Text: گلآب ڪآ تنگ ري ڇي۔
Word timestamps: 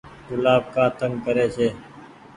گلآب 0.29 0.63
ڪآ 0.73 0.85
تنگ 0.97 1.23
ري 1.35 1.45
ڇي۔ 1.55 1.67